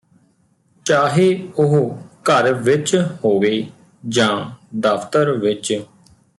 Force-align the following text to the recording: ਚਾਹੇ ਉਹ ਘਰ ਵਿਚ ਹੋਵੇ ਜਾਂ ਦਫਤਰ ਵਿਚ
ਚਾਹੇ 0.85 1.27
ਉਹ 1.57 1.97
ਘਰ 2.23 2.53
ਵਿਚ 2.53 2.95
ਹੋਵੇ 3.25 3.65
ਜਾਂ 4.09 4.45
ਦਫਤਰ 4.75 5.31
ਵਿਚ 5.31 5.81